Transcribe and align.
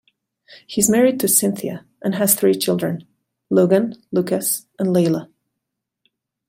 He 0.65 0.81
is 0.81 0.89
married 0.89 1.19
to 1.19 1.27
Cynthia 1.27 1.85
and 2.01 2.15
has 2.15 2.33
three 2.33 2.55
children: 2.55 3.05
Logan, 3.51 4.01
Lucas, 4.11 4.65
and 4.79 4.89
Layla. 4.89 5.29